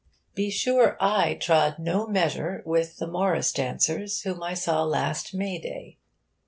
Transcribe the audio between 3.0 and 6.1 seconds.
Morris dancers whom I saw last May day.